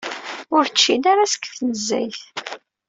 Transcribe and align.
Ur 0.55 0.65
ččin 0.73 1.03
ara 1.11 1.31
seg 1.33 1.43
tnezzayt. 1.57 2.21